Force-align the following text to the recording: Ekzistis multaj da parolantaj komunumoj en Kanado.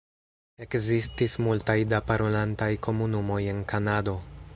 Ekzistis 0.65 1.35
multaj 1.47 1.75
da 1.91 1.99
parolantaj 2.07 2.71
komunumoj 2.87 3.41
en 3.53 3.61
Kanado. 3.75 4.17